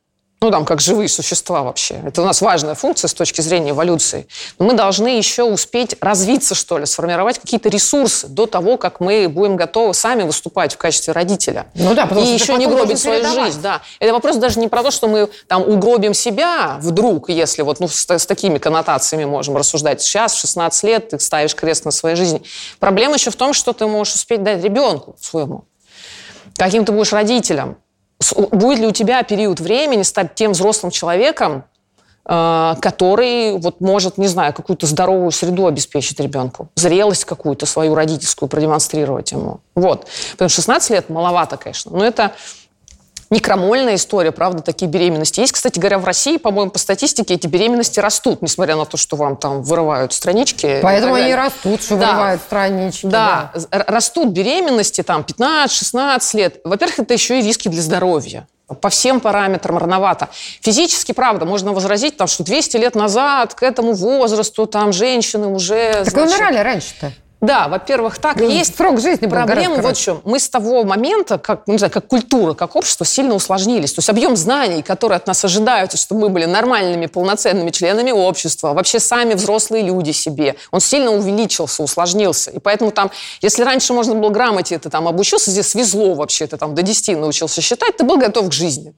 [0.43, 2.03] ну, там, как живые существа вообще.
[2.05, 4.27] Это у нас важная функция с точки зрения эволюции.
[4.59, 9.29] Но мы должны еще успеть развиться, что ли, сформировать какие-то ресурсы до того, как мы
[9.29, 11.67] будем готовы сами выступать в качестве родителя.
[11.75, 13.47] Ну да, потому И что еще не гробить свою передавать.
[13.53, 13.83] жизнь, да.
[14.01, 17.87] Это вопрос даже не про то, что мы там угробим себя вдруг, если вот ну,
[17.87, 20.03] с, с такими коннотациями можем рассуждать.
[20.03, 22.43] Сейчас, в 16 лет, ты ставишь крест на своей жизни.
[22.81, 25.67] Проблема еще в том, что ты можешь успеть дать ребенку своему.
[26.57, 27.77] Каким ты будешь родителем.
[28.51, 31.65] Будет ли у тебя период времени стать тем взрослым человеком,
[32.25, 38.49] э, который вот может, не знаю, какую-то здоровую среду обеспечить ребенку, зрелость какую-то свою родительскую
[38.49, 39.61] продемонстрировать ему.
[39.75, 40.07] Вот.
[40.33, 42.33] Потому что 16 лет маловато, конечно, но это
[43.33, 45.41] не крамольная история, правда, такие беременности.
[45.41, 49.17] Есть, кстати говоря, в России, по-моему, по статистике эти беременности растут, несмотря на то, что
[49.17, 50.81] вам там вырывают странички.
[50.83, 52.07] Поэтому они растут, что Да.
[52.09, 53.07] вырывают странички.
[53.07, 56.61] Да, р- растут беременности там 15-16 лет.
[56.65, 58.47] Во-первых, это еще и риски для здоровья.
[58.81, 60.29] По всем параметрам рановато.
[60.63, 65.93] Физически, правда, можно возразить, там, что 200 лет назад к этому возрасту там женщины уже...
[66.05, 67.13] Так значит, умирали раньше-то.
[67.43, 68.77] Да, во-первых, так Ну, есть.
[68.77, 70.21] срок жизни Проблема вот в чем.
[70.25, 73.93] Мы с того момента, как, ну, не знаю, как культура, как общество, сильно усложнились.
[73.93, 78.75] То есть объем знаний, которые от нас ожидаются, чтобы мы были нормальными, полноценными членами общества,
[78.75, 82.53] вообще сами взрослые люди себе, он сильно увеличился, усложнился.
[82.53, 86.57] И поэтому там, если раньше можно было грамоте, ты там обучился, здесь свезло вообще, ты
[86.57, 88.95] там до 10 научился считать, ты был готов к жизни.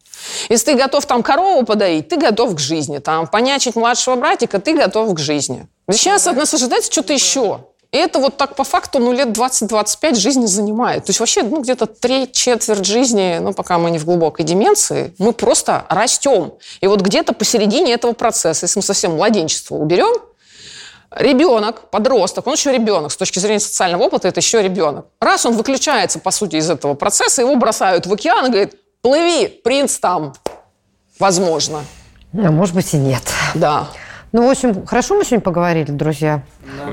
[0.50, 2.98] Если ты готов там корову подоить, ты готов к жизни.
[2.98, 5.66] Там понячить младшего братика, ты готов к жизни.
[5.90, 7.60] Сейчас от нас ожидается что-то еще.
[7.94, 11.04] И это вот так по факту, ну, лет 20-25 жизни занимает.
[11.04, 15.14] То есть вообще, ну, где-то треть, четверть жизни, ну, пока мы не в глубокой деменции,
[15.18, 16.54] мы просто растем.
[16.80, 20.12] И вот где-то посередине этого процесса, если мы совсем младенчество уберем,
[21.12, 25.06] ребенок, подросток, он еще ребенок, с точки зрения социального опыта это еще ребенок.
[25.20, 29.46] Раз он выключается, по сути, из этого процесса, его бросают в океан и говорит, плыви,
[29.46, 30.34] принц там,
[31.20, 31.84] возможно.
[32.32, 33.22] А может быть и нет.
[33.54, 33.86] Да.
[34.32, 36.42] Ну, в общем, хорошо мы сегодня поговорили, друзья.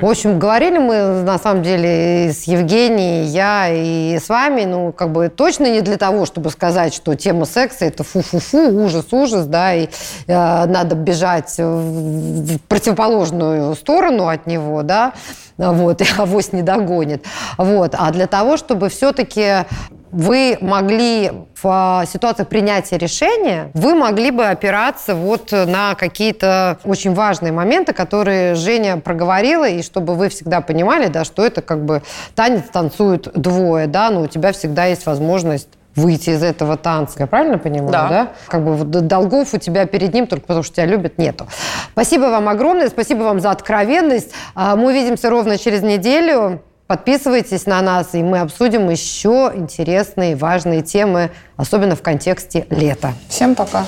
[0.01, 4.65] В общем, говорили мы, на самом деле, и с Евгенией, и я, и с вами,
[4.65, 9.45] ну, как бы точно не для того, чтобы сказать, что тема секса– это фу-фу-фу, ужас-ужас,
[9.45, 9.87] да, и
[10.27, 15.13] э, надо бежать в противоположную сторону от него, да,
[15.57, 17.25] вот, и авось не догонит.
[17.57, 17.95] Вот.
[17.97, 19.65] А для того, чтобы все-таки
[20.11, 27.53] вы могли в ситуации принятия решения, вы могли бы опираться вот на какие-то очень важные
[27.53, 32.01] моменты, которые Женя проговорила, и чтобы вы всегда понимали, да, что это как бы
[32.35, 37.15] танец танцуют двое, да, но у тебя всегда есть возможность выйти из этого танца.
[37.19, 38.09] Я правильно понимаю, да?
[38.09, 38.31] да?
[38.47, 41.47] Как бы долгов у тебя перед ним только потому, что тебя любят, нету.
[41.91, 44.31] Спасибо вам огромное, спасибо вам за откровенность.
[44.55, 46.61] А, мы увидимся ровно через неделю.
[46.87, 53.13] Подписывайтесь на нас, и мы обсудим еще интересные, важные темы, особенно в контексте лета.
[53.29, 53.85] Всем пока.